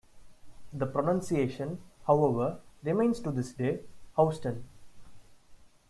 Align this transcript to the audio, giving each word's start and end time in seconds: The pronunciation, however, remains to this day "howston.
The 0.73 0.87
pronunciation, 0.87 1.79
however, 2.07 2.59
remains 2.81 3.19
to 3.19 3.29
this 3.29 3.51
day 3.53 3.81
"howston. 4.17 4.63